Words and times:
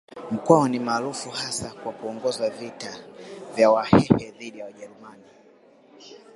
Mkwawa 0.31 0.69
ni 0.69 0.79
maarufu 0.79 1.29
hasa 1.29 1.71
kwa 1.83 1.91
kuongoza 1.91 2.49
vita 2.49 2.97
vya 3.55 3.71
Wahehe 3.71 4.31
dhidi 4.31 4.59
ya 4.59 4.65
Wajerumani 4.65 5.23